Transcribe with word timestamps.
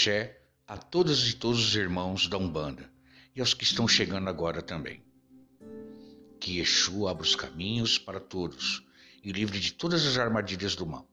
axé 0.00 0.40
a 0.66 0.78
todas 0.78 1.28
e 1.28 1.34
todos 1.34 1.62
os 1.62 1.76
irmãos 1.76 2.26
da 2.26 2.38
Umbanda 2.38 2.90
e 3.36 3.40
aos 3.40 3.52
que 3.52 3.64
estão 3.64 3.86
chegando 3.86 4.30
agora 4.30 4.62
também. 4.62 5.02
Que 6.40 6.58
Exu 6.58 7.06
abra 7.06 7.22
os 7.22 7.36
caminhos 7.36 7.98
para 7.98 8.18
todos 8.18 8.82
e 9.22 9.30
livre 9.30 9.60
de 9.60 9.74
todas 9.74 10.06
as 10.06 10.16
armadilhas 10.16 10.74
do 10.74 10.86
mal. 10.86 11.06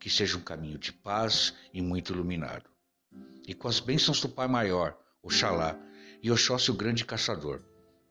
Que 0.00 0.10
seja 0.10 0.36
um 0.36 0.40
caminho 0.40 0.76
de 0.76 0.92
paz 0.92 1.54
e 1.72 1.80
muito 1.80 2.12
iluminado. 2.12 2.68
E 3.46 3.54
com 3.54 3.68
as 3.68 3.78
bênçãos 3.78 4.20
do 4.20 4.28
Pai 4.28 4.48
Maior, 4.48 4.98
Oxalá 5.22 5.78
e 6.20 6.32
Oxóssi 6.32 6.72
o 6.72 6.74
Grande 6.74 7.04
Caçador, 7.04 7.62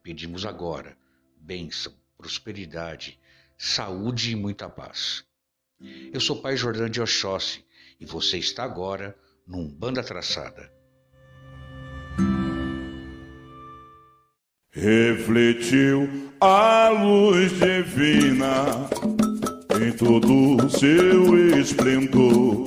pedimos 0.02 0.46
agora 0.46 0.96
bênção, 1.36 1.92
prosperidade, 2.16 3.20
saúde 3.58 4.30
e 4.30 4.34
muita 4.34 4.66
paz. 4.66 5.24
Eu 6.10 6.20
sou 6.20 6.40
Pai 6.40 6.56
Jordão 6.56 6.88
de 6.88 7.02
Oxóssi 7.02 7.62
e 8.00 8.06
você 8.06 8.38
está 8.38 8.64
agora 8.64 9.14
num 9.48 9.68
Banda 9.68 10.02
Traçada. 10.02 10.70
Refletiu 14.70 16.08
a 16.40 16.90
luz 16.90 17.50
divina 17.52 18.88
em 19.80 19.92
todo 19.92 20.64
o 20.64 20.70
seu 20.70 21.58
esplendor. 21.58 22.64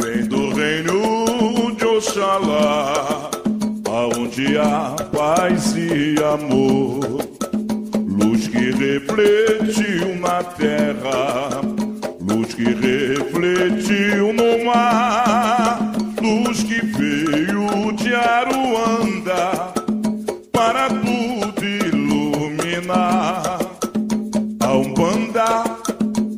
Vem 0.00 0.26
do 0.26 0.50
reino 0.54 1.74
de 1.76 1.84
Oxalá, 1.84 3.30
aonde 3.88 4.58
há 4.58 4.94
paz 5.12 5.74
e 5.76 6.14
amor. 6.22 7.00
Luz 8.06 8.46
que 8.46 8.70
refletiu 8.70 10.16
na 10.20 10.42
terra, 10.44 11.60
luz 12.20 12.54
que 12.54 12.64
refletiu 12.64 14.32
no 14.32 14.64
mar, 14.64 15.63
luz 16.24 16.62
que 16.62 16.80
veio 16.86 17.92
de 17.92 18.14
Aruanda 18.14 19.74
para 20.50 20.88
tudo 20.88 21.62
iluminar. 21.62 23.58
A 24.60 24.72
Umbanda 24.72 25.64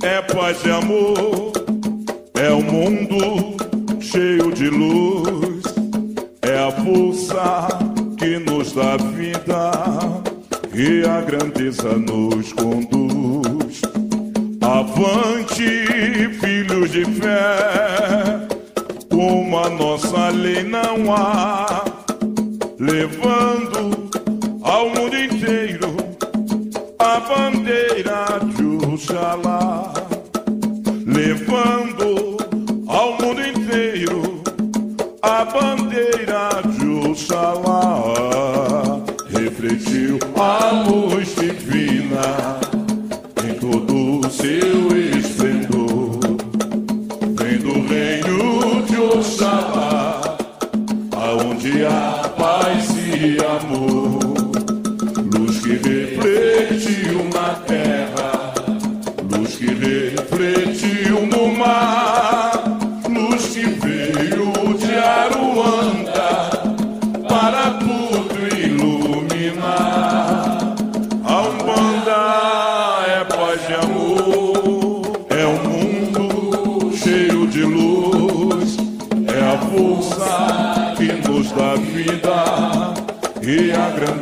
é 0.03 0.21
paz 0.23 0.59
e 0.65 0.71
amor, 0.71 1.53
é 2.35 2.53
um 2.53 2.63
mundo 2.63 3.57
cheio 4.01 4.53
de 4.53 4.69
luz, 4.69 5.63
é 6.43 6.59
a 6.59 6.73
força 6.73 7.69
que 8.19 8.41
nos 8.41 8.73
dá 8.73 8.97
vida 8.97 9.71
e 10.75 11.07
a 11.09 11.21
grandeza 11.21 11.93
nos 11.97 12.53
conduz. 12.55 13.83
Avante, 14.61 16.29
filhos 16.41 16.91
de 16.91 17.05
fé, 17.05 17.66
nossa 19.71 20.31
lei 20.31 20.63
não 20.63 21.13
há, 21.13 21.85
levando 22.79 24.09
ao 24.63 24.89
mundo 24.91 25.17
inteiro 25.17 25.97
a 26.99 27.21
bandeira 27.21 28.41
de 28.55 28.87
Oxalá, 28.87 29.93
levando 31.07 32.37
ao 32.87 33.13
mundo 33.13 33.41
inteiro 33.41 34.43
a 35.23 35.45
bandeira 35.45 36.63
de 36.79 37.09
Oxalá, 37.11 38.03
refletiu 39.31 40.19
a 40.37 40.83
luz 40.89 41.35
divina 41.35 42.66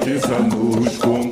a 0.05 0.07
grandeza 0.07 1.24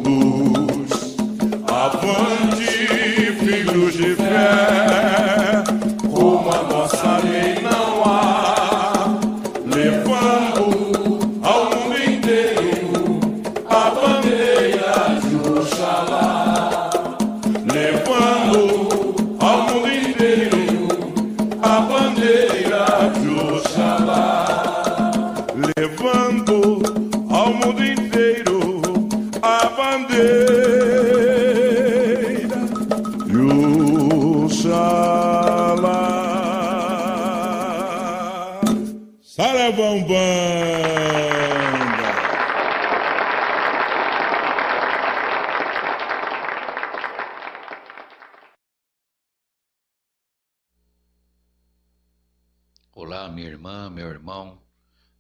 Olá, 52.95 53.27
minha 53.27 53.49
irmã, 53.49 53.89
meu 53.89 54.07
irmão, 54.07 54.63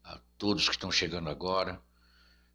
a 0.05 0.21
todos 0.37 0.69
que 0.69 0.75
estão 0.75 0.93
chegando 0.93 1.31
agora. 1.31 1.83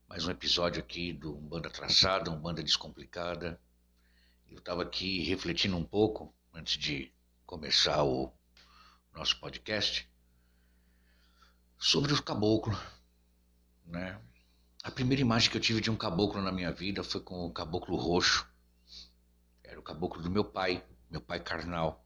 Mais 0.08 0.28
um 0.28 0.30
episódio 0.30 0.80
aqui 0.80 1.12
do 1.12 1.34
Banda 1.34 1.72
Traçada, 1.72 2.30
um 2.30 2.40
Banda 2.40 2.62
Descomplicada. 2.62 3.60
Eu 4.48 4.60
estava 4.60 4.84
aqui 4.84 5.24
refletindo 5.24 5.76
um 5.76 5.84
pouco 5.84 6.32
antes 6.54 6.78
de 6.78 7.12
começar 7.48 8.04
o 8.04 8.32
nosso 9.12 9.40
podcast 9.40 10.08
sobre 11.80 12.14
o 12.14 12.22
caboclo, 12.22 12.80
né? 13.88 14.22
A 14.84 14.92
primeira 14.92 15.22
imagem 15.22 15.50
que 15.50 15.58
eu 15.58 15.62
tive 15.62 15.82
de 15.82 15.90
um 15.90 15.98
caboclo 15.98 16.44
na 16.44 16.52
minha 16.52 16.72
vida 16.72 17.04
foi 17.04 17.22
com 17.22 17.44
o 17.44 17.52
caboclo 17.52 17.98
roxo. 17.98 18.48
Era 19.64 19.80
o 19.80 19.84
caboclo 19.84 20.22
do 20.22 20.30
meu 20.30 20.46
pai, 20.46 20.86
meu 21.10 21.22
pai 21.22 21.40
carnal. 21.40 22.06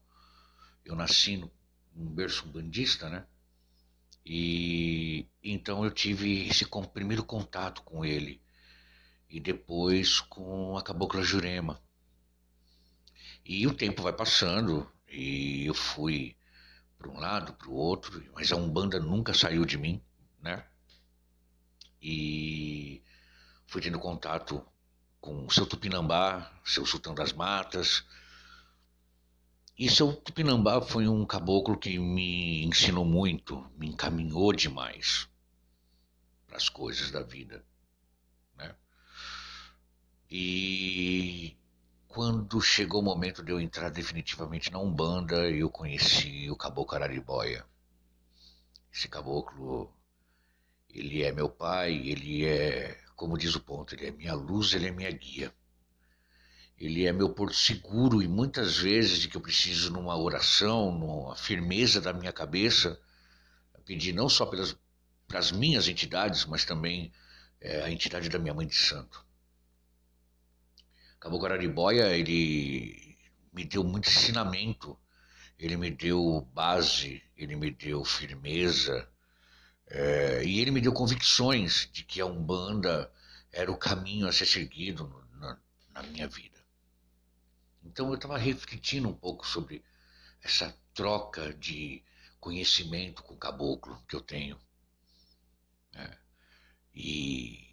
Eu 0.86 0.96
nasci 0.96 1.36
no 1.36 1.52
um 1.96 2.06
berço 2.06 2.48
bandista, 2.48 3.10
né? 3.10 3.26
E 4.26 5.28
então 5.44 5.84
eu 5.84 5.92
tive 5.92 6.48
esse 6.48 6.66
primeiro 6.94 7.24
contato 7.24 7.82
com 7.82 8.06
ele 8.06 8.42
e 9.30 9.40
depois 9.40 10.20
com 10.20 10.78
a 10.78 10.84
cabocla 10.84 11.24
Jurema. 11.24 11.82
E 13.44 13.66
o 13.66 13.74
tempo 13.74 14.04
vai 14.04 14.14
passando 14.14 14.92
e 15.08 15.66
eu 15.66 15.74
fui 15.74 16.36
para 16.98 17.10
um 17.10 17.20
lado, 17.20 17.54
para 17.54 17.68
o 17.68 17.74
outro, 17.74 18.24
mas 18.34 18.52
a 18.52 18.56
Umbanda 18.56 19.00
nunca 19.00 19.34
saiu 19.34 19.66
de 19.66 19.78
mim, 19.78 20.02
né? 20.40 20.64
E 22.02 23.02
fui 23.66 23.82
tendo 23.82 24.00
contato 24.00 24.64
com 25.20 25.46
o 25.46 25.52
seu 25.52 25.66
Tupinambá, 25.66 26.52
seu 26.64 26.86
Sultão 26.86 27.14
das 27.14 27.34
Matas, 27.34 28.06
e 29.77 29.89
seu 29.89 30.13
Tupinambá 30.13 30.81
foi 30.81 31.07
um 31.07 31.25
caboclo 31.25 31.77
que 31.77 31.97
me 31.97 32.63
ensinou 32.65 33.06
muito, 33.06 33.65
me 33.77 33.88
encaminhou 33.88 34.53
demais 34.53 35.27
para 36.47 36.57
as 36.57 36.69
coisas 36.69 37.09
da 37.12 37.23
vida, 37.23 37.65
né? 38.57 38.75
E 40.29 41.57
quando 42.07 42.62
chegou 42.62 43.01
o 43.01 43.06
momento 43.06 43.41
de 43.44 43.51
eu 43.51 43.59
entrar 43.59 43.89
definitivamente 43.89 44.71
na 44.71 44.79
Umbanda, 44.79 45.50
eu 45.50 45.69
conheci 45.69 46.50
o 46.51 46.57
caboclo 46.57 46.97
Araribóia. 46.97 47.65
Esse 48.94 49.07
caboclo, 49.07 49.91
ele 50.89 51.23
é 51.23 51.31
meu 51.31 51.50
pai, 51.50 51.94
ele 51.94 52.45
é, 52.45 53.01
como 53.15 53.38
diz 53.38 53.56
o 53.56 53.62
ponto, 53.62 53.95
ele 53.95 54.07
é 54.07 54.12
minha 54.12 54.33
luz, 54.33 54.73
ele 54.73 54.88
é 54.88 54.91
minha 54.91 55.12
guia. 55.12 55.53
Ele 56.81 57.06
é 57.06 57.12
meu 57.12 57.30
porto 57.30 57.56
seguro 57.56 58.24
e 58.24 58.28
muitas 58.28 58.78
vezes 58.78 59.28
que 59.28 59.38
eu 59.38 59.42
preciso 59.42 59.94
numa 59.94 60.18
oração, 60.18 60.92
numa 60.92 61.36
firmeza 61.36 62.01
da 62.01 62.12
minha 62.12 62.33
cabeça, 62.33 63.00
pedir 63.86 64.13
não 64.13 64.28
só 64.28 64.48
pelas 64.48 64.75
para 65.28 65.38
as 65.38 65.51
minhas 65.51 65.88
entidades, 65.88 66.44
mas 66.45 66.66
também 66.66 67.13
é, 67.62 67.83
a 67.83 67.92
entidade 67.92 68.30
da 68.30 68.39
minha 68.39 68.54
mãe 68.54 68.66
de 68.66 68.75
santo. 68.75 69.24
Caboclo 71.19 71.45
Araribóia, 71.45 72.18
ele 72.18 73.16
me 73.54 73.63
deu 73.63 73.83
muito 73.83 74.10
ensinamento, 74.10 74.98
ele 75.60 75.78
me 75.78 75.92
deu 75.92 76.50
base, 76.51 77.22
ele 77.38 77.56
me 77.56 77.69
deu 77.69 78.04
firmeza, 78.04 79.07
é, 79.88 80.44
e 80.44 80.60
ele 80.60 80.72
me 80.72 80.81
deu 80.81 80.92
convicções 80.92 81.88
de 81.94 82.04
que 82.04 82.19
a 82.19 82.25
Umbanda 82.25 83.12
era 83.51 83.72
o 83.72 83.78
caminho 83.78 84.28
a 84.28 84.31
ser 84.31 84.48
seguido 84.48 85.24
na, 85.36 85.60
na 85.94 86.04
minha 86.04 86.28
vida. 86.28 86.50
Então 87.83 88.10
eu 88.10 88.16
estava 88.16 88.38
refletindo 88.38 89.10
um 89.10 89.13
pouco 89.13 89.45
sobre 89.45 89.83
essa 90.44 90.75
troca 90.94 91.54
de 91.54 92.04
conhecimento 92.39 93.24
com 93.24 93.33
o 93.33 93.38
caboclo 93.38 94.01
que 94.07 94.16
eu 94.16 94.22
tenho. 94.22 94.60
Né? 95.94 96.18
E, 96.94 97.68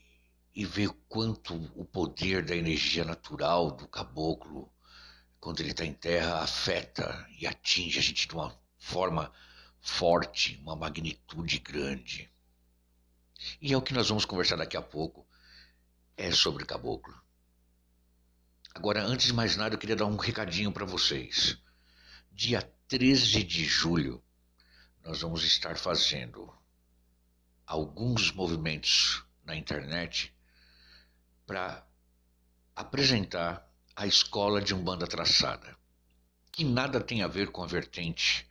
e 0.55 0.65
ver 0.65 0.91
quanto 1.09 1.55
o 1.75 1.85
poder 1.85 2.45
da 2.45 2.55
energia 2.55 3.05
natural 3.05 3.71
do 3.71 3.89
caboclo, 3.89 4.73
quando 5.41 5.61
ele 5.61 5.71
está 5.71 5.85
em 5.85 5.95
terra, 5.95 6.43
afeta 6.43 7.27
e 7.39 7.47
atinge 7.47 7.99
a 7.99 8.03
gente 8.03 8.29
de 8.29 8.35
uma 8.35 8.57
forma 8.77 9.33
forte, 9.81 10.59
uma 10.63 10.77
magnitude 10.77 11.59
grande. 11.59 12.31
E 13.61 13.73
é 13.73 13.77
o 13.77 13.83
que 13.83 13.95
nós 13.95 14.09
vamos 14.09 14.25
conversar 14.25 14.57
daqui 14.57 14.77
a 14.77 14.83
pouco, 14.83 15.27
é 16.17 16.31
sobre 16.33 16.65
caboclo. 16.65 17.15
Agora, 18.79 19.03
antes 19.03 19.27
de 19.27 19.33
mais 19.33 19.57
nada, 19.57 19.75
eu 19.75 19.79
queria 19.79 19.97
dar 19.97 20.07
um 20.07 20.15
recadinho 20.15 20.71
para 20.71 20.85
vocês. 20.85 21.59
Dia 22.31 22.63
13 22.87 23.43
de 23.43 23.65
julho, 23.65 24.23
nós 25.05 25.21
vamos 25.21 25.43
estar 25.43 25.77
fazendo 25.77 26.49
alguns 27.67 28.31
movimentos 28.31 29.25
na 29.45 29.57
internet 29.57 30.33
para 31.45 31.85
apresentar 32.77 33.69
a 33.97 34.07
escola 34.07 34.63
de 34.63 34.73
Umbanda 34.73 35.09
traçada, 35.09 35.77
que 36.53 36.63
nada 36.63 37.01
tem 37.01 37.25
a 37.25 37.27
ver 37.27 37.51
com 37.51 37.65
a 37.65 37.67
vertente, 37.67 38.49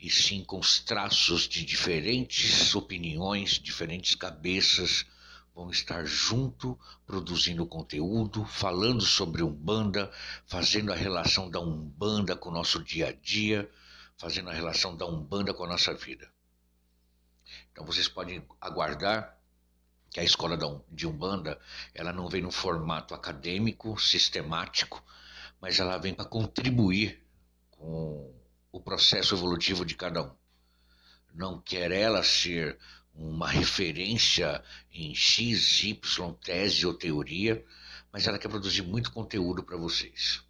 e 0.00 0.10
sim 0.10 0.42
com 0.42 0.58
os 0.58 0.80
traços 0.80 1.46
de 1.46 1.64
diferentes 1.64 2.74
opiniões, 2.74 3.52
diferentes 3.52 4.16
cabeças 4.16 5.06
vão 5.54 5.70
estar 5.70 6.04
junto, 6.04 6.78
produzindo 7.06 7.64
conteúdo, 7.64 8.44
falando 8.44 9.02
sobre 9.02 9.42
Umbanda, 9.42 10.10
fazendo 10.46 10.92
a 10.92 10.96
relação 10.96 11.48
da 11.48 11.60
Umbanda 11.60 12.34
com 12.34 12.48
o 12.48 12.52
nosso 12.52 12.82
dia 12.82 13.08
a 13.08 13.12
dia, 13.12 13.70
fazendo 14.16 14.50
a 14.50 14.52
relação 14.52 14.96
da 14.96 15.06
Umbanda 15.06 15.54
com 15.54 15.64
a 15.64 15.68
nossa 15.68 15.94
vida. 15.94 16.28
Então 17.70 17.86
vocês 17.86 18.08
podem 18.08 18.44
aguardar 18.60 19.38
que 20.10 20.20
a 20.20 20.24
escola 20.24 20.56
de 20.90 21.06
Umbanda, 21.06 21.60
ela 21.94 22.12
não 22.12 22.28
vem 22.28 22.42
no 22.42 22.50
formato 22.50 23.14
acadêmico, 23.14 23.98
sistemático, 23.98 25.02
mas 25.60 25.78
ela 25.78 25.98
vem 25.98 26.14
para 26.14 26.24
contribuir 26.24 27.20
com 27.70 28.32
o 28.70 28.80
processo 28.80 29.34
evolutivo 29.34 29.84
de 29.84 29.94
cada 29.94 30.22
um. 30.22 30.30
Não 31.32 31.60
quer 31.60 31.90
ela 31.90 32.22
ser 32.22 32.78
uma 33.14 33.48
referência 33.48 34.62
em 34.92 35.14
X, 35.14 35.82
Y, 35.84 36.32
tese 36.34 36.86
ou 36.86 36.94
teoria, 36.94 37.64
mas 38.12 38.26
ela 38.26 38.38
quer 38.38 38.48
produzir 38.48 38.82
muito 38.82 39.12
conteúdo 39.12 39.62
para 39.62 39.76
vocês. 39.76 40.42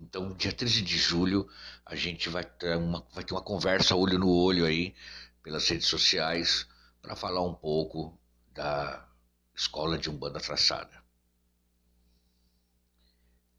Então, 0.00 0.32
dia 0.34 0.52
13 0.52 0.82
de 0.82 0.98
julho, 0.98 1.48
a 1.86 1.94
gente 1.94 2.28
vai 2.28 2.44
ter 2.44 2.76
uma, 2.76 3.06
vai 3.12 3.22
ter 3.22 3.34
uma 3.34 3.42
conversa 3.42 3.94
olho 3.94 4.18
no 4.18 4.28
olho 4.28 4.66
aí 4.66 4.94
pelas 5.42 5.68
redes 5.68 5.86
sociais 5.86 6.66
para 7.00 7.14
falar 7.14 7.42
um 7.42 7.54
pouco 7.54 8.18
da 8.52 9.08
escola 9.54 9.98
de 9.98 10.10
Umbanda 10.10 10.40
traçada. 10.40 11.02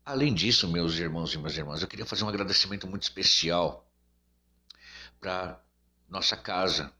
Além 0.05 0.33
disso, 0.33 0.67
meus 0.67 0.95
irmãos 0.95 1.33
e 1.33 1.37
minhas 1.37 1.57
irmãs, 1.57 1.81
eu 1.81 1.87
queria 1.87 2.05
fazer 2.05 2.25
um 2.25 2.29
agradecimento 2.29 2.85
muito 2.87 3.03
especial 3.03 3.89
para 5.19 5.61
nossa 6.09 6.35
casa, 6.35 6.91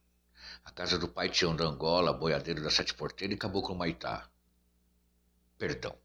a 0.64 0.72
casa 0.72 0.98
do 0.98 1.08
Pai 1.08 1.30
Tião 1.30 1.56
da 1.56 1.66
Angola, 1.66 2.14
boiadeiro 2.14 2.64
da 2.64 2.70
Sete 2.70 2.94
Porteiras 2.94 3.36
e 3.36 3.40
Caboclo 3.40 3.76
Maitá. 3.76 4.30
Perdão, 5.58 5.98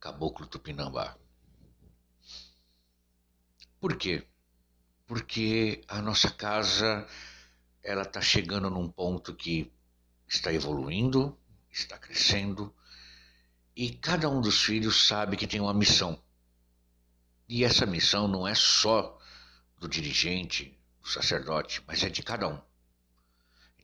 Caboclo 0.00 0.46
Tupinambá. 0.46 1.16
Por 3.78 3.96
quê? 3.96 4.26
Porque 5.06 5.84
a 5.86 6.00
nossa 6.00 6.30
casa 6.30 7.06
ela 7.82 8.02
está 8.02 8.20
chegando 8.20 8.68
num 8.68 8.90
ponto 8.90 9.34
que 9.34 9.72
está 10.26 10.52
evoluindo, 10.52 11.38
está 11.70 11.96
crescendo, 11.98 12.74
e 13.76 13.90
cada 13.90 14.28
um 14.28 14.40
dos 14.40 14.62
filhos 14.62 15.06
sabe 15.06 15.36
que 15.36 15.46
tem 15.46 15.60
uma 15.60 15.74
missão. 15.74 16.20
E 17.48 17.62
essa 17.62 17.86
missão 17.86 18.26
não 18.26 18.48
é 18.48 18.54
só 18.54 19.16
do 19.78 19.88
dirigente, 19.88 20.76
do 21.00 21.08
sacerdote, 21.08 21.82
mas 21.86 22.02
é 22.02 22.08
de 22.08 22.22
cada 22.22 22.48
um. 22.48 22.65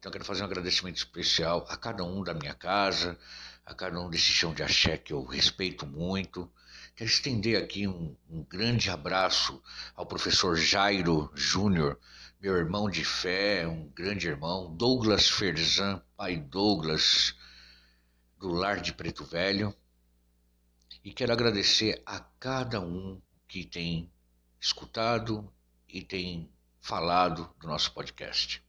Então 0.02 0.10
quero 0.10 0.25
fazer 0.25 0.43
um 0.43 0.46
agradecimento 0.46 0.96
especial 0.96 1.64
a 1.69 1.76
cada 1.76 2.02
um 2.02 2.25
da 2.25 2.34
minha 2.34 2.54
casa, 2.54 3.16
a 3.64 3.72
cada 3.72 4.00
um 4.00 4.10
desse 4.10 4.32
chão 4.32 4.52
de 4.52 4.60
axé 4.60 4.99
que 4.99 5.12
eu 5.12 5.22
respeito 5.22 5.87
muito. 5.87 6.50
Quero 6.96 7.08
estender 7.08 7.62
aqui 7.62 7.87
um, 7.87 8.16
um 8.28 8.43
grande 8.43 8.90
abraço 8.90 9.62
ao 9.94 10.04
professor 10.04 10.56
Jairo 10.56 11.31
Júnior, 11.37 12.00
meu 12.40 12.56
irmão 12.56 12.90
de 12.90 13.04
fé, 13.04 13.64
um 13.64 13.88
grande 13.90 14.26
irmão, 14.26 14.75
Douglas 14.75 15.31
Ferzan, 15.31 16.03
pai 16.17 16.36
Douglas, 16.36 17.36
do 18.41 18.48
Lar 18.48 18.81
de 18.81 18.93
Preto 18.93 19.24
Velho. 19.24 19.72
E 21.05 21.12
quero 21.12 21.32
agradecer 21.32 22.03
a 22.05 22.19
cada 22.41 22.81
um 22.81 23.22
que 23.46 23.65
tem 23.65 24.10
escutado 24.60 25.48
e 25.88 26.03
tem 26.03 26.50
falado 26.81 27.48
do 27.60 27.69
nosso 27.69 27.93
podcast. 27.93 28.60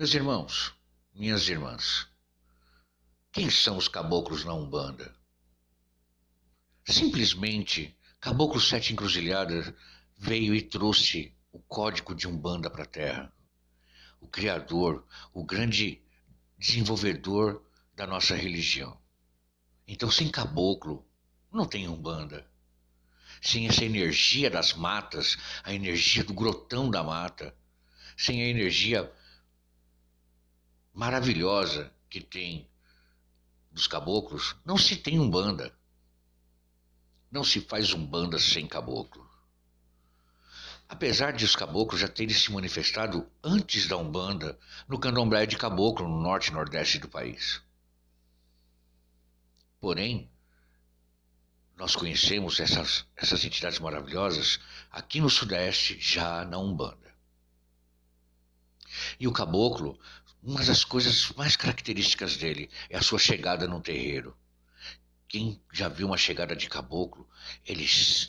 Meus 0.00 0.14
irmãos, 0.14 0.74
minhas 1.14 1.46
irmãs, 1.46 2.08
quem 3.30 3.50
são 3.50 3.76
os 3.76 3.86
caboclos 3.86 4.46
na 4.46 4.54
Umbanda? 4.54 5.14
Simplesmente, 6.86 7.94
Caboclo 8.18 8.58
Sete 8.58 8.94
Encruzilhadas 8.94 9.74
veio 10.16 10.54
e 10.54 10.62
trouxe 10.62 11.36
o 11.52 11.58
código 11.58 12.14
de 12.14 12.26
Umbanda 12.26 12.70
para 12.70 12.84
a 12.84 12.86
Terra. 12.86 13.30
O 14.22 14.26
Criador, 14.26 15.06
o 15.34 15.44
grande 15.44 16.00
desenvolvedor 16.56 17.62
da 17.94 18.06
nossa 18.06 18.34
religião. 18.34 18.98
Então, 19.86 20.10
sem 20.10 20.30
caboclo, 20.30 21.06
não 21.52 21.66
tem 21.66 21.86
Umbanda. 21.86 22.50
Sem 23.42 23.68
essa 23.68 23.84
energia 23.84 24.48
das 24.48 24.72
matas, 24.72 25.36
a 25.62 25.74
energia 25.74 26.24
do 26.24 26.32
grotão 26.32 26.90
da 26.90 27.04
mata, 27.04 27.54
sem 28.16 28.42
a 28.42 28.46
energia 28.46 29.14
maravilhosa 31.00 31.90
que 32.10 32.20
tem 32.20 32.68
dos 33.72 33.86
caboclos, 33.86 34.54
não 34.66 34.76
se 34.76 34.96
tem 34.96 35.18
Umbanda. 35.18 35.74
Não 37.30 37.42
se 37.42 37.58
faz 37.62 37.94
Umbanda 37.94 38.38
sem 38.38 38.66
caboclo. 38.66 39.26
Apesar 40.86 41.32
de 41.32 41.42
os 41.42 41.56
caboclos 41.56 42.02
já 42.02 42.06
terem 42.08 42.34
se 42.34 42.52
manifestado 42.52 43.26
antes 43.42 43.86
da 43.86 43.96
Umbanda 43.96 44.58
no 44.86 45.00
candomblé 45.00 45.46
de 45.46 45.56
caboclo 45.56 46.06
no 46.06 46.20
norte 46.20 46.48
e 46.48 46.52
nordeste 46.52 46.98
do 46.98 47.08
país. 47.08 47.62
Porém, 49.80 50.30
nós 51.78 51.96
conhecemos 51.96 52.60
essas, 52.60 53.06
essas 53.16 53.42
entidades 53.42 53.78
maravilhosas 53.78 54.60
aqui 54.90 55.18
no 55.18 55.30
sudeste 55.30 55.98
já 55.98 56.44
na 56.44 56.58
Umbanda. 56.58 57.10
E 59.18 59.28
o 59.28 59.32
caboclo, 59.32 59.98
uma 60.42 60.64
das 60.64 60.84
coisas 60.84 61.32
mais 61.32 61.56
características 61.56 62.36
dele 62.36 62.70
é 62.88 62.96
a 62.96 63.02
sua 63.02 63.18
chegada 63.18 63.68
no 63.68 63.80
terreiro. 63.80 64.36
Quem 65.28 65.62
já 65.72 65.88
viu 65.88 66.08
uma 66.08 66.16
chegada 66.16 66.56
de 66.56 66.68
caboclo, 66.68 67.28
ele, 67.64 67.86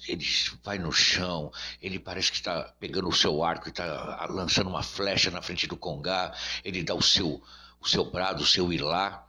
ele 0.07 0.25
vai 0.63 0.77
no 0.77 0.91
chão, 0.91 1.51
ele 1.81 1.97
parece 1.97 2.29
que 2.31 2.37
está 2.37 2.63
pegando 2.79 3.07
o 3.07 3.15
seu 3.15 3.43
arco 3.43 3.67
e 3.67 3.71
está 3.71 4.27
lançando 4.29 4.69
uma 4.69 4.83
flecha 4.83 5.31
na 5.31 5.41
frente 5.41 5.65
do 5.65 5.75
congá, 5.75 6.35
ele 6.63 6.83
dá 6.83 6.93
o 6.93 7.01
seu, 7.01 7.41
o 7.79 7.87
seu 7.87 8.11
brado, 8.11 8.43
o 8.43 8.45
seu 8.45 8.71
ilá, 8.71 9.27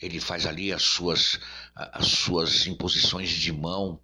ele 0.00 0.20
faz 0.20 0.46
ali 0.46 0.72
as 0.72 0.82
suas, 0.82 1.40
as 1.74 2.06
suas 2.06 2.66
imposições 2.68 3.30
de 3.30 3.50
mão, 3.50 4.00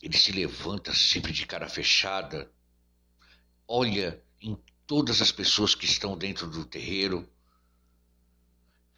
ele 0.00 0.16
se 0.16 0.30
levanta 0.30 0.94
sempre 0.94 1.32
de 1.32 1.44
cara 1.44 1.68
fechada, 1.68 2.52
olha 3.66 4.22
em 4.40 4.54
todas 4.86 5.20
as 5.22 5.32
pessoas 5.32 5.74
que 5.74 5.84
estão 5.84 6.16
dentro 6.16 6.48
do 6.48 6.64
terreiro, 6.64 7.28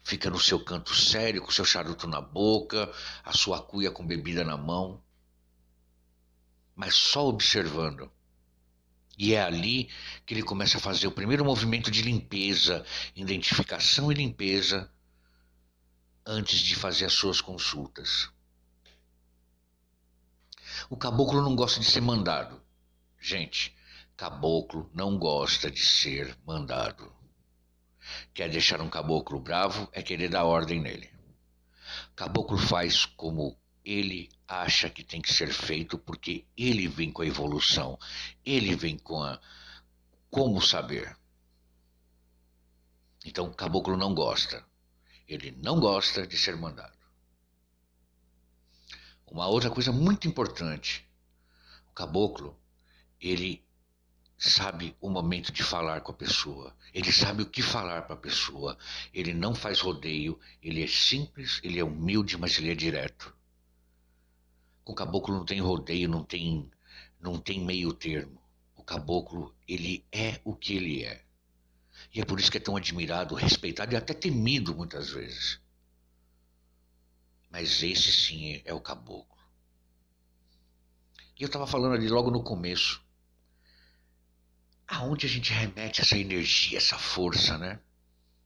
fica 0.03 0.29
no 0.29 0.39
seu 0.39 0.63
canto 0.63 0.95
sério, 0.95 1.41
com 1.41 1.51
seu 1.51 1.65
charuto 1.65 2.07
na 2.07 2.21
boca, 2.21 2.91
a 3.23 3.33
sua 3.33 3.61
cuia 3.61 3.91
com 3.91 4.05
bebida 4.05 4.43
na 4.43 4.57
mão, 4.57 5.03
mas 6.75 6.95
só 6.95 7.27
observando. 7.27 8.11
E 9.17 9.33
é 9.33 9.41
ali 9.41 9.89
que 10.25 10.33
ele 10.33 10.43
começa 10.43 10.77
a 10.77 10.81
fazer 10.81 11.07
o 11.07 11.11
primeiro 11.11 11.43
movimento 11.43 11.89
de 11.89 12.03
limpeza, 12.03 12.85
identificação 13.15 14.11
e 14.11 14.15
limpeza, 14.15 14.91
antes 16.25 16.59
de 16.59 16.75
fazer 16.75 17.05
as 17.05 17.13
suas 17.13 17.41
consultas. 17.41 18.29
O 20.89 20.97
caboclo 20.97 21.41
não 21.41 21.55
gosta 21.55 21.79
de 21.79 21.85
ser 21.85 22.01
mandado. 22.01 22.61
Gente, 23.19 23.76
caboclo 24.17 24.89
não 24.95 25.15
gosta 25.15 25.69
de 25.69 25.85
ser 25.85 26.35
mandado. 26.43 27.15
Quer 28.33 28.49
deixar 28.49 28.81
um 28.81 28.89
caboclo 28.89 29.39
bravo 29.39 29.87
é 29.93 30.01
querer 30.01 30.27
dar 30.27 30.43
ordem 30.43 30.81
nele. 30.81 31.07
Caboclo 32.15 32.57
faz 32.57 33.05
como 33.05 33.55
ele 33.85 34.29
acha 34.47 34.89
que 34.89 35.03
tem 35.03 35.21
que 35.21 35.31
ser 35.31 35.53
feito 35.53 35.99
porque 35.99 36.45
ele 36.57 36.87
vem 36.87 37.11
com 37.11 37.21
a 37.21 37.27
evolução, 37.27 37.97
ele 38.43 38.75
vem 38.75 38.97
com 38.97 39.21
a 39.21 39.39
como 40.31 40.59
saber. 40.61 41.15
Então, 43.23 43.45
o 43.45 43.53
caboclo 43.53 43.95
não 43.95 44.15
gosta. 44.15 44.65
Ele 45.27 45.51
não 45.51 45.79
gosta 45.79 46.25
de 46.25 46.37
ser 46.37 46.55
mandado. 46.55 46.97
Uma 49.27 49.47
outra 49.47 49.69
coisa 49.69 49.91
muito 49.91 50.27
importante, 50.27 51.05
o 51.89 51.91
caboclo, 51.91 52.57
ele 53.19 53.66
sabe 54.37 54.95
o 55.01 55.09
momento 55.09 55.51
de 55.51 55.63
falar 55.63 56.01
com 56.01 56.11
a 56.11 56.15
pessoa, 56.15 56.75
ele 56.93 57.11
sabe 57.11 57.41
o 57.41 57.49
que 57.49 57.61
falar 57.61 58.03
para 58.03 58.13
a 58.13 58.19
pessoa, 58.19 58.77
ele 59.13 59.33
não 59.33 59.55
faz 59.55 59.79
rodeio, 59.79 60.39
ele 60.61 60.83
é 60.83 60.87
simples, 60.87 61.59
ele 61.63 61.79
é 61.79 61.83
humilde, 61.83 62.37
mas 62.37 62.57
ele 62.57 62.71
é 62.71 62.75
direto. 62.75 63.35
Com 64.83 64.93
o 64.93 64.95
caboclo 64.95 65.35
não 65.35 65.45
tem 65.45 65.59
rodeio, 65.59 66.07
não 66.07 66.23
tem, 66.23 66.69
não 67.19 67.39
tem 67.39 67.59
meio 67.59 67.91
termo. 67.93 68.41
O 68.75 68.83
caboclo, 68.83 69.53
ele 69.67 70.05
é 70.11 70.39
o 70.45 70.55
que 70.55 70.75
ele 70.75 71.03
é. 71.03 71.23
E 72.13 72.21
é 72.21 72.25
por 72.25 72.39
isso 72.39 72.51
que 72.51 72.57
é 72.57 72.61
tão 72.61 72.77
admirado, 72.77 73.35
respeitado 73.35 73.93
e 73.93 73.97
até 73.97 74.13
temido 74.13 74.75
muitas 74.75 75.09
vezes. 75.09 75.59
Mas 77.49 77.81
esse 77.81 78.11
sim 78.11 78.61
é 78.63 78.73
o 78.73 78.79
caboclo. 78.79 79.37
E 81.39 81.43
eu 81.43 81.47
estava 81.47 81.67
falando 81.67 81.95
ali 81.95 82.07
logo 82.07 82.31
no 82.31 82.43
começo. 82.43 83.01
Aonde 84.87 85.25
a 85.25 85.29
gente 85.29 85.51
remete 85.51 86.01
essa 86.01 86.17
energia, 86.17 86.77
essa 86.77 86.97
força, 86.97 87.57
né? 87.57 87.79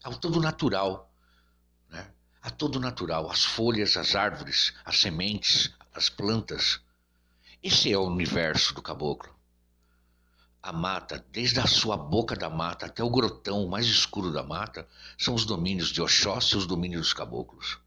Ao 0.03 0.17
todo 0.17 0.41
natural, 0.41 1.13
né? 1.87 2.11
A 2.41 2.49
todo 2.49 2.79
natural, 2.79 3.29
as 3.29 3.45
folhas, 3.45 3.95
as 3.95 4.15
árvores, 4.15 4.73
as 4.83 4.99
sementes, 4.99 5.71
as 5.93 6.09
plantas. 6.09 6.81
Esse 7.61 7.93
é 7.93 7.97
o 7.97 8.07
universo 8.07 8.73
do 8.73 8.81
caboclo. 8.81 9.33
A 10.63 10.73
mata, 10.73 11.23
desde 11.31 11.59
a 11.59 11.67
sua 11.67 11.95
boca 11.95 12.35
da 12.35 12.49
mata 12.49 12.87
até 12.87 13.03
o 13.03 13.09
grotão 13.09 13.67
mais 13.67 13.85
escuro 13.85 14.31
da 14.31 14.43
mata, 14.43 14.87
são 15.17 15.35
os 15.35 15.45
domínios 15.45 15.89
de 15.89 16.01
Oxóssi 16.01 16.55
e 16.55 16.57
os 16.57 16.65
domínios 16.65 17.01
dos 17.01 17.13
caboclos. 17.13 17.79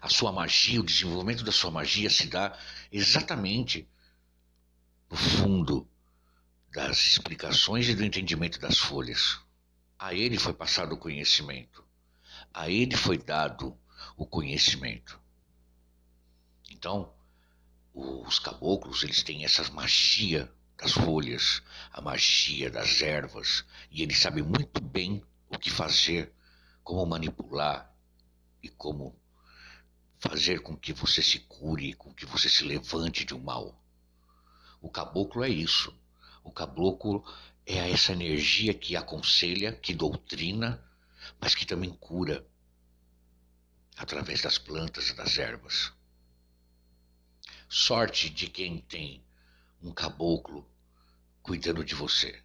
A 0.00 0.08
sua 0.08 0.32
magia, 0.32 0.80
o 0.80 0.84
desenvolvimento 0.84 1.44
da 1.44 1.52
sua 1.52 1.70
magia 1.70 2.08
se 2.08 2.26
dá 2.26 2.58
exatamente 2.90 3.86
no 5.10 5.16
fundo 5.16 5.86
das 6.72 6.98
explicações 6.98 7.88
e 7.88 7.94
do 7.94 8.04
entendimento 8.04 8.60
das 8.60 8.78
folhas. 8.78 9.40
A 9.98 10.14
ele 10.14 10.38
foi 10.38 10.52
passado 10.52 10.92
o 10.92 10.98
conhecimento. 10.98 11.84
A 12.54 12.70
ele 12.70 12.96
foi 12.96 13.18
dado 13.18 13.76
o 14.16 14.24
conhecimento. 14.24 15.20
Então, 16.70 17.12
os 17.92 18.38
caboclos, 18.38 19.02
eles 19.02 19.22
têm 19.22 19.44
essa 19.44 19.68
magia 19.72 20.50
das 20.76 20.92
folhas, 20.92 21.62
a 21.92 22.00
magia 22.00 22.70
das 22.70 23.02
ervas, 23.02 23.64
e 23.90 24.02
eles 24.02 24.18
sabem 24.18 24.42
muito 24.42 24.80
bem 24.80 25.22
o 25.48 25.58
que 25.58 25.70
fazer, 25.70 26.32
como 26.82 27.04
manipular 27.04 27.92
e 28.62 28.68
como 28.68 29.18
fazer 30.18 30.60
com 30.60 30.76
que 30.76 30.92
você 30.92 31.20
se 31.20 31.40
cure, 31.40 31.94
com 31.94 32.14
que 32.14 32.24
você 32.24 32.48
se 32.48 32.64
levante 32.64 33.24
de 33.24 33.34
um 33.34 33.40
mal. 33.40 33.82
O 34.80 34.88
caboclo 34.88 35.42
é 35.44 35.48
isso. 35.48 35.94
O 36.50 36.52
caboclo 36.52 37.24
é 37.64 37.92
essa 37.92 38.12
energia 38.12 38.74
que 38.74 38.96
aconselha, 38.96 39.72
que 39.72 39.94
doutrina, 39.94 40.84
mas 41.40 41.54
que 41.54 41.64
também 41.64 41.90
cura 41.90 42.44
através 43.96 44.42
das 44.42 44.58
plantas 44.58 45.10
e 45.10 45.14
das 45.14 45.38
ervas. 45.38 45.92
Sorte 47.68 48.28
de 48.28 48.48
quem 48.48 48.80
tem 48.80 49.24
um 49.80 49.92
caboclo 49.92 50.68
cuidando 51.40 51.84
de 51.84 51.94
você. 51.94 52.42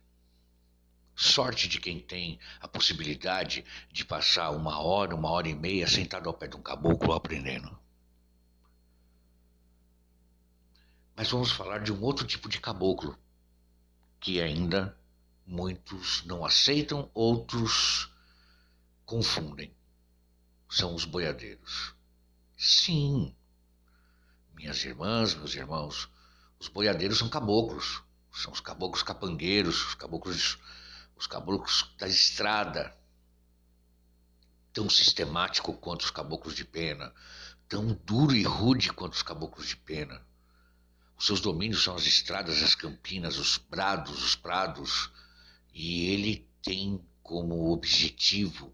Sorte 1.15 1.67
de 1.67 1.79
quem 1.79 1.99
tem 1.99 2.39
a 2.59 2.67
possibilidade 2.67 3.65
de 3.91 4.05
passar 4.05 4.51
uma 4.51 4.79
hora, 4.79 5.15
uma 5.15 5.31
hora 5.31 5.49
e 5.49 5.55
meia 5.55 5.87
sentado 5.87 6.29
ao 6.29 6.37
pé 6.37 6.47
de 6.47 6.55
um 6.55 6.61
caboclo 6.61 7.11
aprendendo. 7.11 7.75
Mas 11.15 11.31
vamos 11.31 11.51
falar 11.51 11.79
de 11.79 11.91
um 11.91 12.03
outro 12.03 12.27
tipo 12.27 12.47
de 12.47 12.59
caboclo 12.59 13.17
que 14.25 14.41
ainda 14.41 14.97
muitos 15.45 16.23
não 16.25 16.43
aceitam, 16.43 17.11
outros 17.13 18.09
confundem. 19.05 19.71
São 20.67 20.95
os 20.95 21.05
boiadeiros. 21.05 21.93
Sim, 22.57 23.35
minhas 24.55 24.83
irmãs, 24.83 25.35
meus 25.35 25.53
irmãos, 25.53 26.09
os 26.57 26.67
boiadeiros 26.67 27.19
são 27.19 27.29
caboclos, 27.29 28.01
são 28.33 28.51
os 28.51 28.59
caboclos 28.59 29.03
capangueiros, 29.03 29.89
os 29.89 29.93
caboclos, 29.93 30.57
os 31.15 31.27
caboclos 31.27 31.93
da 31.99 32.07
estrada, 32.07 32.97
tão 34.73 34.89
sistemático 34.89 35.71
quanto 35.73 36.01
os 36.01 36.09
caboclos 36.09 36.55
de 36.55 36.65
pena, 36.65 37.13
tão 37.69 37.93
duro 38.03 38.33
e 38.33 38.41
rude 38.41 38.91
quanto 38.91 39.13
os 39.13 39.21
caboclos 39.21 39.67
de 39.67 39.75
pena. 39.75 40.19
Os 41.17 41.25
seus 41.25 41.39
domínios 41.39 41.83
são 41.83 41.95
as 41.95 42.05
estradas, 42.05 42.61
as 42.61 42.75
campinas, 42.75 43.37
os 43.37 43.57
prados, 43.57 44.23
os 44.23 44.35
prados, 44.35 45.11
e 45.73 46.07
ele 46.09 46.47
tem 46.61 47.03
como 47.23 47.71
objetivo 47.71 48.73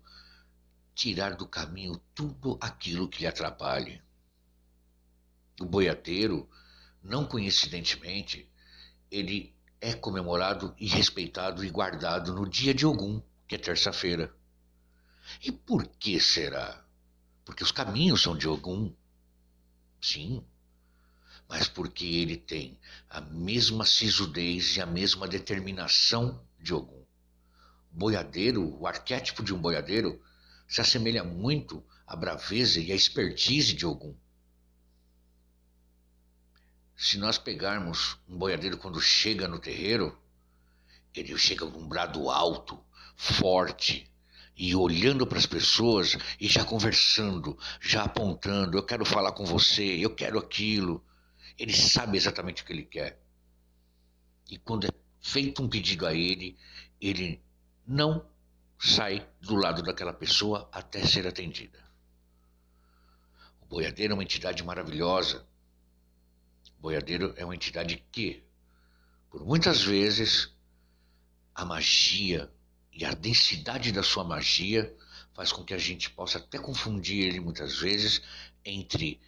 tirar 0.96 1.36
do 1.36 1.48
caminho 1.48 2.02
tudo 2.14 2.58
aquilo 2.62 3.08
que 3.08 3.22
lhe 3.22 3.28
atrapalhe 3.28 4.02
o 5.62 5.66
boiadeiro, 5.66 6.50
não 7.04 7.26
coincidentemente, 7.26 8.50
ele 9.10 9.56
é 9.80 9.94
comemorado 9.94 10.76
e 10.78 10.88
respeitado 10.88 11.64
e 11.64 11.70
guardado 11.70 12.34
no 12.34 12.48
dia 12.48 12.74
de 12.74 12.86
Ogum, 12.86 13.22
que 13.48 13.56
é 13.56 13.58
terça-feira. 13.58 14.34
E 15.44 15.52
por 15.52 15.86
que 15.88 16.20
será? 16.20 16.84
Porque 17.46 17.64
os 17.64 17.72
caminhos 17.72 18.22
são 18.22 18.38
de 18.38 18.48
Ogum. 18.48 18.94
Sim, 20.00 20.44
mas 21.52 21.68
porque 21.68 22.06
ele 22.06 22.38
tem 22.38 22.80
a 23.10 23.20
mesma 23.20 23.86
sisudez 23.86 24.78
e 24.78 24.82
a 24.82 24.86
mesma 24.86 25.28
determinação 25.28 26.42
de 26.58 26.74
Ogum. 26.74 27.04
Boiadeiro, 27.92 28.80
o 28.80 28.88
arquétipo 28.88 29.44
de 29.44 29.54
um 29.54 29.60
boiadeiro, 29.60 30.24
se 30.66 30.80
assemelha 30.80 31.26
muito 31.26 31.84
à 32.08 32.16
braveza 32.16 32.80
e 32.80 32.90
à 32.90 32.96
expertise 32.96 33.74
de 33.74 33.86
Ogum. 33.86 34.16
Se 36.96 37.18
nós 37.18 37.38
pegarmos 37.38 38.18
um 38.30 38.38
boiadeiro 38.38 38.78
quando 38.78 39.02
chega 39.02 39.46
no 39.46 39.60
terreiro, 39.60 40.18
ele 41.14 41.38
chega 41.38 41.68
com 41.68 41.80
um 41.80 41.88
brado 41.90 42.30
alto, 42.30 42.82
forte, 43.18 44.10
e 44.56 44.74
olhando 44.74 45.28
para 45.28 45.38
as 45.38 45.46
pessoas 45.46 46.18
e 46.40 46.48
já 46.48 46.64
conversando, 46.64 47.60
já 47.82 48.04
apontando: 48.04 48.78
eu 48.78 48.86
quero 48.86 49.04
falar 49.04 49.34
com 49.34 49.44
você, 49.44 49.84
eu 49.84 50.16
quero 50.16 50.40
aquilo. 50.40 51.06
Ele 51.58 51.74
sabe 51.74 52.18
exatamente 52.18 52.64
o 52.64 52.66
que 52.66 52.74
ele 52.74 52.86
quer. 52.86 53.22
E 54.50 54.58
quando 54.58 54.88
é 54.88 54.90
feito 55.22 55.62
um 55.62 55.70
pedido 55.70 56.06
a 56.06 56.14
ele, 56.14 56.58
ele 57.00 57.42
não 57.86 58.26
sai 58.80 59.28
do 59.42 59.56
lado 59.56 59.84
daquela 59.84 60.14
pessoa 60.14 60.70
até 60.72 61.06
ser 61.06 61.28
atendida. 61.28 61.80
O 63.62 63.66
boiadeiro 63.66 64.14
é 64.14 64.16
uma 64.16 64.24
entidade 64.24 64.64
maravilhosa 64.64 65.48
boiadeiro 66.82 67.34
é 67.38 67.46
uma 67.46 67.54
entidade 67.54 68.04
que, 68.12 68.44
por 69.30 69.46
muitas 69.46 69.84
vezes, 69.84 70.52
a 71.54 71.64
magia 71.64 72.52
e 72.92 73.06
a 73.06 73.14
densidade 73.14 73.92
da 73.92 74.02
sua 74.02 74.24
magia 74.24 74.94
faz 75.34 75.52
com 75.52 75.64
que 75.64 75.76
a 75.76 75.78
gente 75.78 76.10
possa 76.10 76.40
até 76.40 76.58
confundir 76.58 77.24
ele 77.24 77.40
muitas 77.40 77.78
vezes 77.78 78.22
entre 78.66 79.22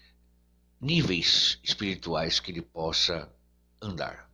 níveis 0.84 1.60
espirituais 1.64 2.42
que 2.42 2.52
ele 2.52 2.62
possa 2.62 3.34
andar. 3.82 4.30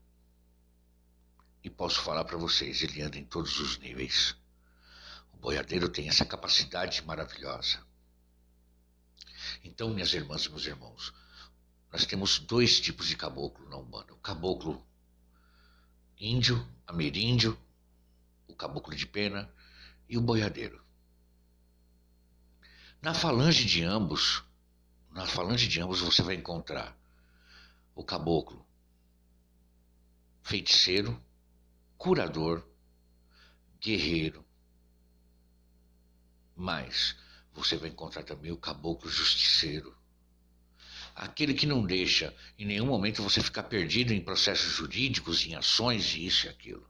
E 1.64 1.70
posso 1.70 2.02
falar 2.02 2.26
para 2.26 2.38
vocês, 2.38 2.82
ele 2.82 3.04
anda 3.04 3.20
em 3.20 3.24
todos 3.24 3.60
os 3.60 3.78
níveis. 3.78 4.36
O 5.32 5.38
boiadeiro 5.38 5.88
tem 5.88 6.10
essa 6.10 6.26
capacidade 6.26 7.06
maravilhosa. 7.06 7.86
Então, 9.64 9.94
minhas 9.94 10.12
irmãs 10.12 10.46
e 10.46 10.50
meus 10.50 10.66
irmãos, 10.66 11.14
nós 11.92 12.06
temos 12.06 12.40
dois 12.40 12.80
tipos 12.80 13.08
de 13.08 13.16
caboclo 13.16 13.70
na 13.70 13.78
Umbanda. 13.78 14.12
O 14.14 14.18
caboclo 14.18 14.84
índio, 16.20 16.68
ameríndio, 16.88 17.60
o 18.48 18.56
caboclo 18.56 18.96
de 18.96 19.06
pena 19.06 19.48
e 20.08 20.18
o 20.18 20.22
boiadeiro. 20.22 20.84
Na 23.04 23.14
falange 23.14 23.66
de 23.66 23.84
ambos, 23.84 24.44
na 25.12 25.26
falange 25.26 25.68
de 25.68 25.82
ambos 25.82 26.02
você 26.02 26.22
vai 26.22 26.36
encontrar 26.36 26.98
o 27.96 28.04
caboclo, 28.04 28.66
feiticeiro, 30.42 31.22
curador, 31.98 32.66
guerreiro. 33.82 34.46
Mas 36.56 37.16
você 37.54 37.78
vai 37.78 37.90
encontrar 37.90 38.24
também 38.24 38.52
o 38.52 38.58
caboclo 38.58 39.10
justiceiro. 39.10 39.98
Aquele 41.16 41.54
que 41.54 41.66
não 41.66 41.86
deixa 41.86 42.34
em 42.58 42.66
nenhum 42.66 42.86
momento 42.86 43.22
você 43.22 43.42
ficar 43.42 43.64
perdido 43.64 44.14
em 44.14 44.24
processos 44.24 44.72
jurídicos, 44.72 45.46
em 45.46 45.56
ações 45.56 46.14
e 46.14 46.26
isso 46.26 46.46
e 46.46 46.50
aquilo. 46.50 46.90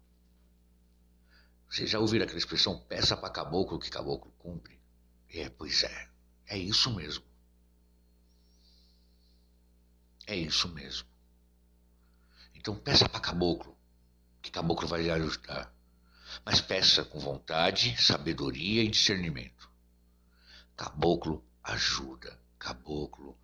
Vocês 1.68 1.90
já 1.90 2.00
ouviram 2.00 2.26
aquela 2.26 2.40
expressão 2.40 2.80
peça 2.80 3.16
para 3.16 3.30
caboclo 3.30 3.80
que 3.80 3.90
caboclo 3.90 4.32
cumpre? 4.38 4.80
É, 5.30 5.50
pois 5.50 5.84
é. 5.84 6.10
É 6.48 6.58
isso 6.58 6.94
mesmo. 6.96 7.29
É 10.30 10.36
isso 10.36 10.70
mesmo. 10.70 11.08
Então 12.54 12.76
peça 12.76 13.10
para 13.10 13.20
caboclo, 13.20 13.76
que 14.44 14.52
caboclo 14.52 14.88
vai 14.88 15.02
lhe 15.02 15.10
ajudar. 15.10 15.74
Mas 16.46 16.62
peça 16.62 17.04
com 17.04 17.20
vontade, 17.20 18.00
sabedoria 18.00 18.84
e 18.84 18.90
discernimento. 18.90 19.68
Caboclo 20.78 21.44
ajuda, 21.64 22.40
caboclo 22.60 23.36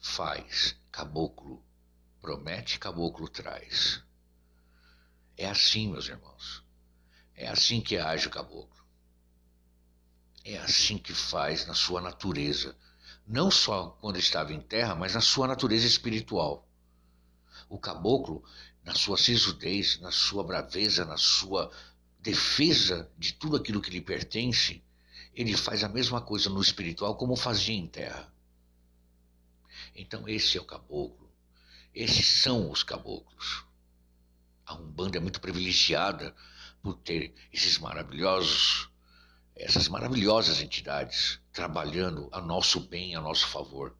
faz, 0.00 0.76
caboclo 0.90 1.64
promete, 2.20 2.76
caboclo 2.76 3.28
traz. 3.28 4.02
É 5.36 5.48
assim, 5.48 5.92
meus 5.92 6.08
irmãos. 6.08 6.64
É 7.36 7.46
assim 7.46 7.80
que 7.80 7.96
age 7.96 8.26
o 8.26 8.30
caboclo. 8.32 8.84
É 10.44 10.58
assim 10.58 10.98
que 10.98 11.14
faz 11.14 11.66
na 11.66 11.74
sua 11.74 12.00
natureza, 12.00 12.76
não 13.26 13.50
só 13.50 13.96
quando 14.00 14.18
estava 14.18 14.52
em 14.52 14.60
terra, 14.60 14.94
mas 14.94 15.14
na 15.14 15.20
sua 15.20 15.46
natureza 15.46 15.86
espiritual. 15.86 16.68
O 17.68 17.78
caboclo, 17.78 18.44
na 18.84 18.94
sua 18.94 19.16
sisudez, 19.16 19.98
na 20.00 20.10
sua 20.10 20.44
braveza, 20.44 21.04
na 21.04 21.16
sua 21.16 21.70
defesa 22.18 23.10
de 23.18 23.32
tudo 23.34 23.56
aquilo 23.56 23.80
que 23.80 23.90
lhe 23.90 24.00
pertence, 24.00 24.82
ele 25.34 25.56
faz 25.56 25.82
a 25.82 25.88
mesma 25.88 26.20
coisa 26.20 26.50
no 26.50 26.60
espiritual 26.60 27.16
como 27.16 27.36
fazia 27.36 27.74
em 27.74 27.86
terra. 27.86 28.32
Então 29.94 30.28
esse 30.28 30.58
é 30.58 30.60
o 30.60 30.64
caboclo. 30.64 31.30
Esses 31.94 32.42
são 32.42 32.70
os 32.70 32.82
caboclos. 32.82 33.64
A 34.64 34.74
Umbanda 34.74 35.18
é 35.18 35.20
muito 35.20 35.40
privilegiada 35.40 36.34
por 36.82 36.94
ter 36.94 37.34
esses 37.52 37.78
maravilhosos, 37.78 38.88
essas 39.54 39.88
maravilhosas 39.88 40.60
entidades 40.60 41.41
trabalhando 41.52 42.28
a 42.32 42.40
nosso 42.40 42.80
bem, 42.80 43.14
a 43.14 43.20
nosso 43.20 43.46
favor, 43.46 43.94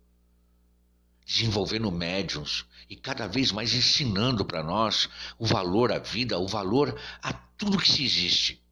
desenvolvendo 1.25 1.91
médiums 1.91 2.67
e 2.88 2.97
cada 2.97 3.27
vez 3.27 3.53
mais 3.53 3.75
ensinando 3.75 4.45
para 4.45 4.62
nós 4.62 5.09
o 5.38 5.47
valor 5.47 5.93
à 5.93 5.99
vida, 5.99 6.38
o 6.38 6.49
valor 6.49 6.99
a 7.23 7.33
tudo 7.33 7.79
que 7.79 7.91
se 7.91 8.05
existe. 8.05 8.62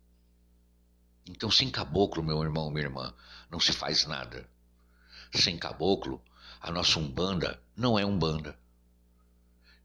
Então, 1.29 1.51
sem 1.51 1.71
caboclo, 1.71 2.23
meu 2.23 2.43
irmão, 2.43 2.71
minha 2.71 2.87
irmã, 2.87 3.15
não 3.51 3.61
se 3.61 3.73
faz 3.73 4.07
nada. 4.07 4.49
Sem 5.33 5.57
caboclo, 5.59 6.21
a 6.61 6.73
nossa 6.73 6.99
Umbanda 6.99 7.63
não 7.77 7.99
é 7.99 8.05
Umbanda. 8.05 8.59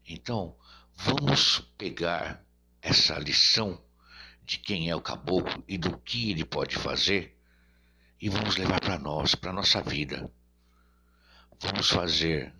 Então, 0.08 0.56
vamos 0.94 1.60
pegar 1.78 2.44
essa 2.80 3.18
lição 3.18 3.80
de 4.44 4.58
quem 4.58 4.88
é 4.88 4.96
o 4.96 5.00
caboclo 5.00 5.62
e 5.68 5.76
do 5.76 5.98
que 5.98 6.30
ele 6.30 6.44
pode 6.44 6.76
fazer 6.76 7.35
e 8.20 8.28
vamos 8.28 8.56
levar 8.56 8.80
para 8.80 8.98
nós, 8.98 9.34
para 9.34 9.52
nossa 9.52 9.82
vida. 9.82 10.30
Vamos 11.60 11.88
fazer 11.88 12.54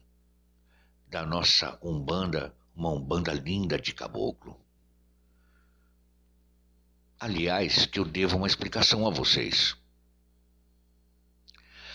da 1.09 1.25
nossa 1.25 1.79
Umbanda 1.83 2.55
uma 2.75 2.91
Umbanda 2.91 3.33
linda 3.33 3.79
de 3.79 3.95
caboclo. 3.95 4.59
Aliás, 7.19 7.87
que 7.87 7.99
eu 7.99 8.05
devo 8.05 8.37
uma 8.37 8.47
explicação 8.47 9.07
a 9.07 9.11
vocês. 9.11 9.77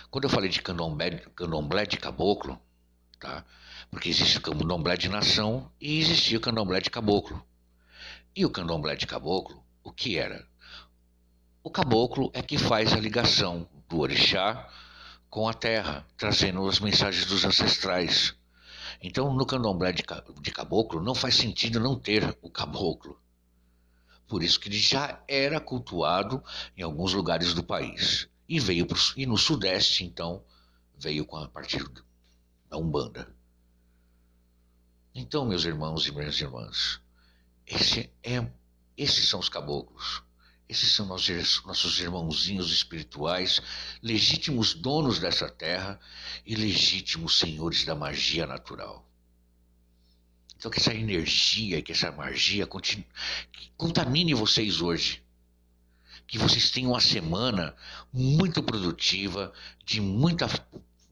Quando 0.10 0.26
eu 0.26 0.30
falei 0.30 0.50
de 0.50 0.62
candomblé, 0.62 1.12
candomblé 1.36 1.86
de 1.86 1.98
caboclo, 1.98 2.60
tá? 3.20 3.46
Porque 3.90 4.10
existe 4.10 4.40
o 4.40 4.42
candomblé 4.42 4.98
de 4.98 5.10
nação 5.10 5.72
e 5.80 6.00
existia 6.00 6.38
o 6.38 6.42
candomblé 6.42 6.82
de 6.82 6.90
caboclo. 6.90 7.46
E 8.36 8.46
o 8.46 8.50
candomblé 8.50 8.96
de 8.96 9.06
caboclo 9.06 9.64
o 9.84 9.92
que 9.92 10.18
era? 10.18 10.48
O 11.64 11.70
caboclo 11.70 12.32
é 12.34 12.42
que 12.42 12.58
faz 12.58 12.92
a 12.92 13.00
ligação 13.00 13.70
do 13.88 14.00
orixá 14.00 14.68
com 15.30 15.48
a 15.48 15.54
terra, 15.54 16.08
trazendo 16.18 16.68
as 16.68 16.80
mensagens 16.80 17.28
dos 17.28 17.46
ancestrais. 17.46 18.36
Então, 19.00 19.32
no 19.32 19.46
candomblé 19.46 19.92
de, 19.92 20.02
caboclo, 20.52 21.04
não 21.04 21.14
faz 21.14 21.36
sentido 21.36 21.80
não 21.80 21.96
ter 21.98 22.36
o 22.42 22.50
caboclo. 22.50 23.22
Por 24.28 24.42
isso 24.42 24.60
que 24.60 24.70
ele 24.70 24.80
já 24.80 25.24
era 25.28 25.60
cultuado 25.60 26.44
em 26.76 26.82
alguns 26.82 27.14
lugares 27.14 27.54
do 27.54 27.64
país. 27.64 28.28
E 28.50 28.60
veio 28.60 28.88
pro, 28.88 28.98
e 29.16 29.28
no 29.28 29.38
sudeste, 29.38 30.04
então, 30.04 30.44
veio 30.98 31.26
com 31.26 31.38
a 31.38 31.48
partir 31.48 31.88
da 32.70 32.78
Umbanda. 32.78 33.32
Então, 35.14 35.46
meus 35.46 35.64
irmãos 35.64 36.08
e 36.08 36.12
minhas 36.12 36.42
irmãs, 36.42 37.00
esse 37.68 38.12
é 38.24 38.50
esses 38.98 39.30
são 39.30 39.40
os 39.40 39.48
caboclos. 39.48 40.24
Esses 40.72 40.94
são 40.94 41.06
nossos, 41.06 42.00
irmãozinhos 42.00 42.72
espirituais, 42.72 43.62
legítimos 44.02 44.74
donos 44.74 45.20
dessa 45.20 45.50
terra 45.50 46.00
e 46.46 46.56
legítimos 46.56 47.38
senhores 47.38 47.84
da 47.84 47.94
magia 47.94 48.48
natural. 48.48 49.06
Então, 50.56 50.72
que 50.72 50.80
essa 50.80 50.94
energia, 50.94 51.82
que 51.82 51.92
essa 51.92 52.10
magia 52.10 52.66
continue, 52.66 53.06
que 53.52 53.70
contamine 53.76 54.34
vocês 54.34 54.80
hoje. 54.80 55.22
Que 56.26 56.38
vocês 56.38 56.72
tenham 56.72 56.92
uma 56.92 57.02
semana 57.02 57.76
muito 58.14 58.64
produtiva, 58.64 59.52
de 59.84 60.00
muita 60.00 60.48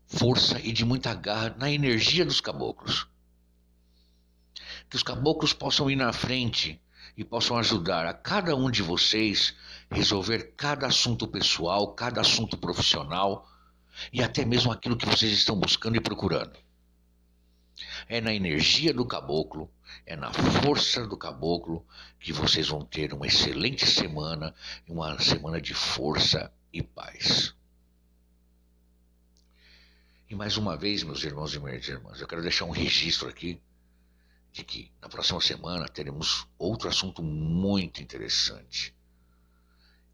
força 0.08 0.58
e 0.62 0.72
de 0.72 0.86
muita 0.86 1.13
garra 1.13 1.54
na 1.60 1.69
energia 1.69 2.24
dos 2.24 2.39
caboclos. 2.39 3.08
Que 4.89 4.95
os 4.95 5.04
caboclos 5.04 5.52
possam 5.52 5.91
ir 5.91 5.98
na 5.98 6.13
frente 6.13 6.80
e 7.15 7.24
possam 7.24 7.58
ajudar 7.58 8.06
a 8.06 8.13
cada 8.13 8.56
um 8.56 8.69
de 8.69 8.82
vocês 8.82 9.56
resolver 9.91 10.54
cada 10.56 10.88
assunto 10.88 11.28
pessoal, 11.28 11.93
cada 11.93 12.22
assunto 12.22 12.58
profissional 12.58 13.48
e 14.13 14.22
até 14.24 14.45
mesmo 14.45 14.72
aquilo 14.72 14.98
que 14.98 15.06
vocês 15.06 15.32
estão 15.32 15.60
buscando 15.60 15.98
e 15.98 16.02
procurando. 16.02 16.58
É 18.08 18.19
na 18.19 18.34
energia 18.34 18.93
do 18.93 19.06
caboclo, 19.06 19.72
é 20.06 20.15
na 20.15 20.32
força 20.34 21.08
do 21.08 21.17
caboclo 21.17 21.86
que 22.19 22.34
vocês 22.34 22.67
vão 22.67 22.84
ter 22.84 23.13
uma 23.13 23.28
excelente 23.28 23.86
semana, 23.86 24.54
uma 24.88 25.19
semana 25.19 25.62
de 25.62 25.74
força 25.74 26.52
e 26.74 26.82
paz. 26.82 27.54
E 30.30 30.36
mais 30.36 30.58
uma 30.58 30.78
vez, 30.78 31.04
meus 31.04 31.24
irmãos 31.24 31.56
e 31.56 31.60
minhas 31.60 31.88
irmãs, 31.88 32.22
eu 32.22 32.28
quero 32.28 32.41
deixar 32.41 32.65
um 32.65 32.72
registro 32.72 33.28
aqui 33.28 33.60
de 34.51 34.63
que 34.63 34.91
na 35.01 35.09
próxima 35.09 35.39
semana 35.41 35.88
teremos 35.88 36.47
outro 36.57 36.89
assunto 36.89 37.21
muito 37.21 38.01
interessante. 38.01 38.95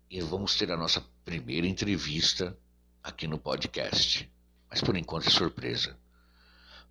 E 0.09 0.21
vamos 0.21 0.55
ter 0.55 0.71
a 0.71 0.77
nossa 0.77 1.01
primeira 1.23 1.67
entrevista 1.67 2.57
aqui 3.03 3.27
no 3.27 3.39
podcast. 3.39 4.29
Mas 4.69 4.81
por 4.81 4.95
enquanto 4.95 5.27
é 5.27 5.31
surpresa. 5.31 5.97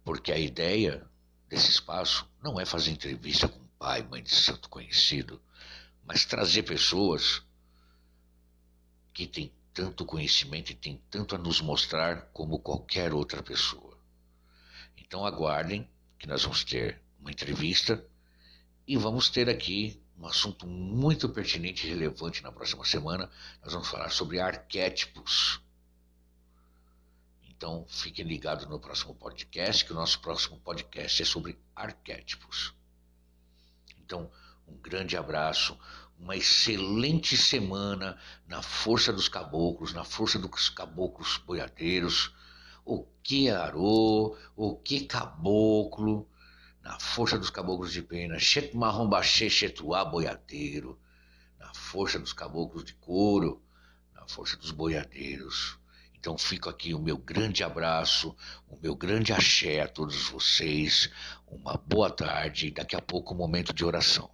Porque 0.04 0.33
a 0.33 0.38
ideia 0.38 1.07
desse 1.48 1.70
espaço 1.70 2.28
não 2.42 2.61
é 2.61 2.64
fazer 2.64 2.90
entrevista 2.90 3.48
com 3.48 3.64
pai, 3.78 4.02
mãe 4.02 4.22
de 4.22 4.35
santo 4.35 4.68
conhecido, 4.68 5.40
mas 6.04 6.24
trazer 6.24 6.62
pessoas 6.62 7.42
que 9.12 9.26
têm 9.26 9.52
tanto 9.72 10.04
conhecimento 10.04 10.70
e 10.70 10.74
têm 10.74 11.00
tanto 11.11 11.35
a 11.35 11.38
nos 11.38 11.61
mostrar 11.61 12.22
como 12.33 12.59
qualquer 12.59 13.12
outra 13.12 13.42
pessoa. 13.42 13.98
Então 14.96 15.26
aguardem 15.26 15.88
que 16.18 16.26
nós 16.26 16.42
vamos 16.42 16.64
ter 16.64 17.04
uma 17.25 17.31
entrevista 17.31 18.07
e 18.87 18.99
vamos 18.99 19.31
ter 19.31 19.49
aqui 19.49 19.99
um 20.19 20.27
assunto 20.27 20.67
muito 20.67 21.27
pertinente 21.27 21.87
e 21.87 21.91
relevante 21.91 22.43
na 22.43 22.53
próxima 22.53 22.85
semana. 22.85 23.31
Nós 23.63 23.73
vamos 23.73 23.89
falar 23.89 24.11
sobre 24.11 24.39
arquétipos. 24.39 25.59
Então, 27.49 27.87
fiquem 27.89 28.27
ligados 28.27 28.67
no 28.67 28.79
próximo 28.79 29.15
podcast, 29.15 29.87
que 29.87 29.93
o 29.93 29.95
nosso 29.95 30.21
próximo 30.21 30.61
podcast 30.61 31.23
é 31.23 31.25
sobre 31.25 31.59
arquétipos. 31.75 32.75
Então, 34.05 34.31
um 34.69 34.77
grande 34.77 35.17
abraço, 35.17 35.79
uma 36.19 36.37
excelente 36.37 37.39
semana 37.39 38.19
na 38.47 38.61
força 38.61 39.11
dos 39.11 39.29
caboclos, 39.29 39.95
na 39.95 40.05
força 40.05 40.39
dos 40.39 40.69
caboclos 40.69 41.39
boiadeiros. 41.39 42.35
O 42.85 43.07
que 43.23 43.49
arô, 43.49 44.37
o 44.55 44.77
que 44.77 45.07
caboclo, 45.07 46.29
na 46.85 47.01
força 47.01 47.38
dos 47.38 47.49
caboclos 47.49 47.92
de 47.92 48.03
pena, 48.03 48.38
chet 48.38 48.77
marrom 48.77 49.09
baixê, 49.09 49.49
Chetuá, 49.49 50.05
boiadeiro, 50.05 51.01
na 51.59 51.73
força 51.73 52.18
dos 52.18 52.35
caboclos 52.35 52.85
de 52.85 52.92
couro, 52.94 53.62
na 54.14 54.29
força 54.29 54.55
dos 54.59 54.70
boiadeiros. 54.70 55.79
Então 56.14 56.37
fico 56.37 56.68
aqui 56.68 56.92
o 56.92 56.99
meu 56.99 57.16
grande 57.16 57.64
abraço, 57.64 58.37
o 58.68 58.79
meu 58.81 58.94
grande 58.94 59.33
axé 59.33 59.81
a 59.81 59.88
todos 59.88 60.29
vocês, 60.29 61.11
uma 61.47 61.79
boa 61.79 62.11
tarde 62.11 62.66
e 62.66 62.70
daqui 62.70 62.94
a 62.94 63.01
pouco 63.01 63.33
um 63.33 63.37
momento 63.38 63.73
de 63.73 63.85
oração. 63.85 64.31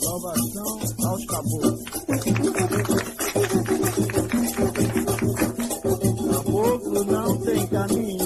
Salvação 0.00 0.80
aos 1.08 1.24
caboclos. 1.26 3.01
caminho. 7.88 8.21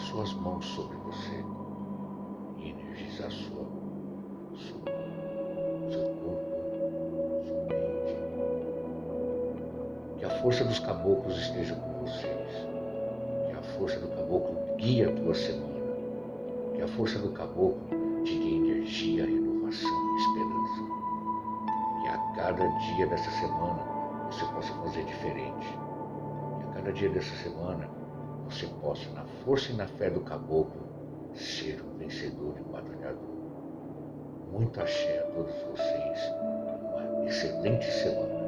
as 0.00 0.06
suas 0.06 0.32
mãos 0.32 0.64
sobre 0.64 0.96
você 0.96 1.44
e 2.56 2.70
energizar 2.70 3.30
sua, 3.30 3.66
sua, 4.56 4.82
seu 5.90 6.14
corpo, 6.22 6.46
sua 7.46 7.62
mente. 7.64 8.16
Que 10.18 10.24
a 10.24 10.30
força 10.40 10.64
dos 10.64 10.78
caboclos 10.78 11.36
esteja 11.36 11.74
com 11.74 12.06
vocês. 12.06 12.50
Que 13.46 13.52
a 13.52 13.62
força 13.76 14.00
do 14.00 14.08
caboclo 14.08 14.56
guie 14.78 15.04
a 15.04 15.12
tua 15.12 15.34
semana. 15.34 15.80
Que 16.74 16.80
a 16.82 16.88
força 16.88 17.18
do 17.18 17.32
caboclo 17.32 17.82
te 18.24 18.38
dê 18.38 18.54
energia, 18.54 19.26
renovação 19.26 20.16
esperança. 20.16 20.82
Que 22.00 22.08
a 22.08 22.18
cada 22.36 22.66
dia 22.66 23.06
dessa 23.06 23.30
semana 23.32 23.82
você 24.30 24.46
possa 24.46 24.72
fazer 24.82 25.04
diferente. 25.04 25.78
Que 26.58 26.70
a 26.70 26.72
cada 26.72 26.90
dia 26.90 27.10
dessa 27.10 27.36
semana 27.36 27.99
você 28.50 28.66
possa, 28.80 29.08
na 29.10 29.24
força 29.44 29.70
e 29.72 29.76
na 29.76 29.86
fé 29.86 30.10
do 30.10 30.20
caboclo, 30.20 30.88
ser 31.34 31.80
um 31.82 31.96
vencedor 31.98 32.54
e 32.58 32.60
um 32.60 32.72
batalhador. 32.72 33.30
Muito 34.52 34.80
axé 34.80 35.20
a 35.20 35.22
todos 35.32 35.54
vocês. 35.70 36.20
Uma 36.92 37.26
excelente 37.26 37.86
semana. 37.86 38.39